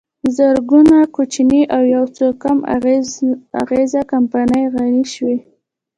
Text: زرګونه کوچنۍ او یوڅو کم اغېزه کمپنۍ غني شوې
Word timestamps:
زرګونه 0.35 0.97
کوچنۍ 1.15 1.61
او 1.75 1.81
یوڅو 1.93 2.27
کم 2.43 2.57
اغېزه 3.61 4.01
کمپنۍ 4.11 4.63
غني 4.73 5.03
شوې 5.13 5.37